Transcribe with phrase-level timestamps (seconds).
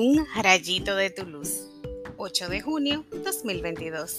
[0.00, 1.66] Un rayito de tu luz.
[2.18, 4.18] 8 de junio 2022.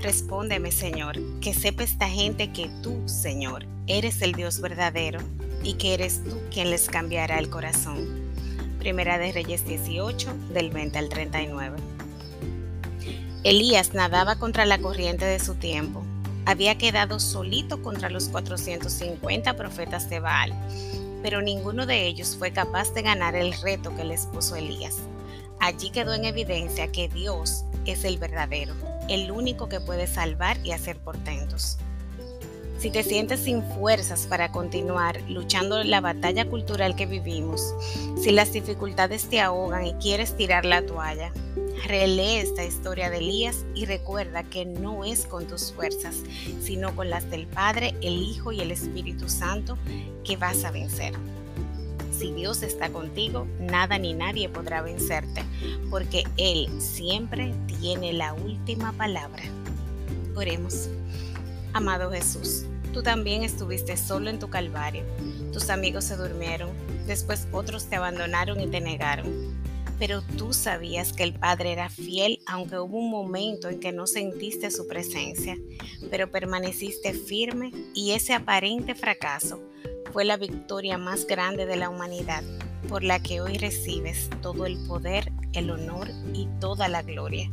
[0.00, 5.18] Respóndeme, Señor, que sepa esta gente que tú, Señor, eres el Dios verdadero
[5.64, 8.06] y que eres tú quien les cambiará el corazón.
[8.78, 11.78] Primera de Reyes 18, del 20 al 39.
[13.44, 16.04] Elías nadaba contra la corriente de su tiempo.
[16.46, 20.54] Había quedado solito contra los 450 profetas de Baal
[21.22, 24.96] pero ninguno de ellos fue capaz de ganar el reto que les puso Elías.
[25.60, 28.74] Allí quedó en evidencia que Dios es el verdadero,
[29.08, 31.78] el único que puede salvar y hacer portentos.
[32.80, 37.74] Si te sientes sin fuerzas para continuar luchando la batalla cultural que vivimos,
[38.20, 41.30] si las dificultades te ahogan y quieres tirar la toalla,
[41.86, 46.16] Relee esta historia de Elías y recuerda que no es con tus fuerzas,
[46.60, 49.78] sino con las del Padre, el Hijo y el Espíritu Santo
[50.22, 51.14] que vas a vencer.
[52.16, 55.42] Si Dios está contigo, nada ni nadie podrá vencerte,
[55.88, 59.42] porque Él siempre tiene la última palabra.
[60.36, 60.90] Oremos.
[61.72, 65.04] Amado Jesús, tú también estuviste solo en tu calvario.
[65.52, 66.70] Tus amigos se durmieron,
[67.06, 69.60] después otros te abandonaron y te negaron
[70.00, 74.06] pero tú sabías que el Padre era fiel, aunque hubo un momento en que no
[74.06, 75.58] sentiste su presencia,
[76.10, 79.60] pero permaneciste firme y ese aparente fracaso
[80.10, 82.42] fue la victoria más grande de la humanidad,
[82.88, 87.50] por la que hoy recibes todo el poder, el honor y toda la gloria.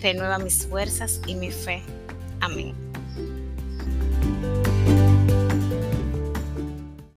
[0.00, 1.82] Renueva mis fuerzas y mi fe.
[2.40, 2.91] Amén.